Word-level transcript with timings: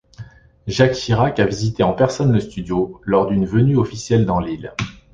Jacques 0.65 0.95
Chirac 0.95 1.39
a 1.39 1.45
visité 1.45 1.83
en 1.83 1.93
personne 1.93 2.31
le 2.31 2.39
studio 2.39 2.99
lors 3.03 3.27
d'une 3.27 3.45
venue 3.45 3.77
officielle 3.77 4.25
dans 4.25 4.39
l'île. 4.39 4.73